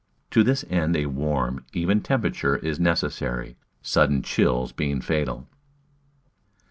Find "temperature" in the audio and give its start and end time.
2.01-2.55